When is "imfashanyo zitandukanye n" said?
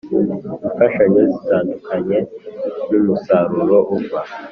0.67-2.91